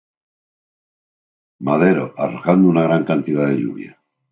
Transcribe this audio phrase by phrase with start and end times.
[1.59, 4.01] Madero, arrojando una gran cantidad de lluvia.